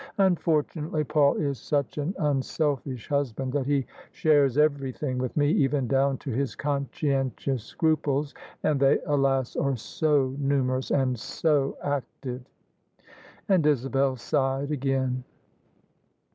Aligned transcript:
Unfortimately 0.17 1.03
Paul 1.03 1.35
is 1.35 1.59
such 1.59 1.99
an 1.99 2.15
unselfish 2.17 3.07
husband 3.07 3.53
that 3.53 3.67
he 3.67 3.85
shares 4.11 4.57
everything 4.57 5.19
with 5.19 5.37
me, 5.37 5.51
even 5.51 5.85
down 5.87 6.17
to 6.17 6.31
his 6.31 6.55
conscientious 6.55 7.63
scruples: 7.63 8.33
and 8.63 8.79
they, 8.79 8.97
alast 9.05 9.57
are 9.57 9.75
so 9.75 10.33
numerous 10.39 10.89
and 10.89 11.19
so 11.19 11.77
active 11.83 12.41
1" 13.01 13.07
And 13.49 13.67
Isabel 13.67 14.15
sighed 14.15 14.71
again. 14.71 15.23